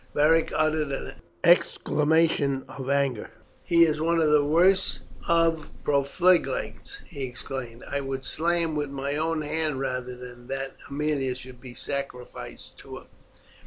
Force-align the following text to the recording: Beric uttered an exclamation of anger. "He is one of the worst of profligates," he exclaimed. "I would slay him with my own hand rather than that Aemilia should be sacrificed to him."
Beric 0.15 0.51
uttered 0.55 0.91
an 0.91 1.13
exclamation 1.43 2.65
of 2.67 2.89
anger. 2.89 3.29
"He 3.63 3.83
is 3.83 4.01
one 4.01 4.19
of 4.19 4.31
the 4.31 4.43
worst 4.43 5.01
of 5.29 5.67
profligates," 5.83 7.01
he 7.05 7.21
exclaimed. 7.25 7.83
"I 7.87 8.01
would 8.01 8.25
slay 8.25 8.63
him 8.63 8.73
with 8.75 8.89
my 8.89 9.15
own 9.15 9.43
hand 9.43 9.79
rather 9.79 10.15
than 10.17 10.47
that 10.47 10.75
Aemilia 10.89 11.35
should 11.35 11.61
be 11.61 11.75
sacrificed 11.75 12.79
to 12.79 12.97
him." 12.97 13.05